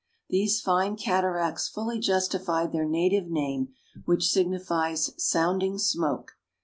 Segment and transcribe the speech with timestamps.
[0.29, 6.31] These fine cataracts fully justified their native name, which signifies" sounding smoke."